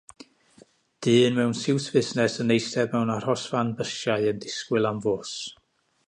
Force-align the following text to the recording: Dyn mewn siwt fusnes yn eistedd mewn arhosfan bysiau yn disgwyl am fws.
Dyn 1.07 1.35
mewn 1.39 1.51
siwt 1.59 1.89
fusnes 1.95 2.39
yn 2.45 2.53
eistedd 2.55 2.95
mewn 2.97 3.13
arhosfan 3.17 3.69
bysiau 3.81 4.25
yn 4.31 4.41
disgwyl 4.47 4.89
am 4.93 5.03
fws. 5.05 5.35